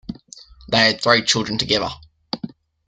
They 0.67 0.79
had 0.79 0.99
three 1.03 1.21
children 1.23 1.59
together. 1.59 1.89